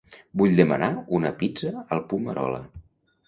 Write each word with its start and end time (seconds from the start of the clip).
Vull 0.41 0.55
demanar 0.59 0.87
una 1.17 1.31
pizza 1.43 1.73
al 1.97 2.03
Pummarola. 2.13 2.63